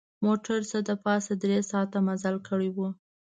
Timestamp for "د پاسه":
0.87-1.33